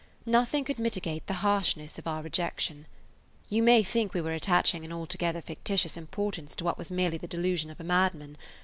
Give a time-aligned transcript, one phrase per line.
[0.25, 2.87] Nothing could mitigate the harshness of our rejection.
[3.49, 7.27] You may think we were attaching an altogether fictitious importance to what was merely the
[7.27, 8.35] delusion of a madman.